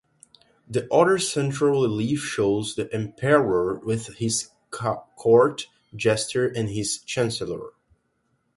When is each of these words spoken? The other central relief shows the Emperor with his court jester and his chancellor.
The 0.67 0.91
other 0.91 1.19
central 1.19 1.83
relief 1.83 2.21
shows 2.21 2.73
the 2.73 2.91
Emperor 2.91 3.77
with 3.85 4.07
his 4.15 4.49
court 4.71 5.67
jester 5.95 6.47
and 6.47 6.67
his 6.69 6.97
chancellor. 7.03 7.73